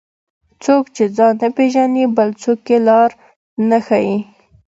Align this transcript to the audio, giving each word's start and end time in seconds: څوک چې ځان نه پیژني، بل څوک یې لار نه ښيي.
څوک 0.63 0.83
چې 0.95 1.03
ځان 1.17 1.33
نه 1.41 1.49
پیژني، 1.57 2.05
بل 2.17 2.29
څوک 2.41 2.59
یې 2.71 2.77
لار 2.87 3.09
نه 3.69 3.77
ښيي. 3.85 4.17